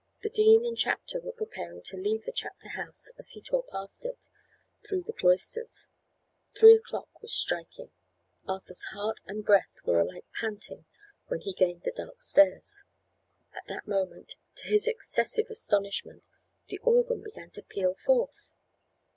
[0.23, 4.03] The dean and chapter were preparing to leave the chapter house as he tore past
[4.03, 4.27] it,
[4.83, 5.89] through the cloisters.
[6.57, 7.91] Three o'clock was striking.
[8.47, 10.85] Arthur's heart and breath were alike panting
[11.27, 12.83] when he gained the dark stairs.
[13.53, 16.23] At that moment, to his excessive astonishment,
[16.67, 18.53] the organ began to peal forth.